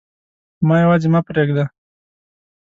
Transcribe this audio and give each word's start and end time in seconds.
ما 0.67 0.75
یواځي 0.83 1.07
مه 1.13 1.21
پریږده 1.27 1.65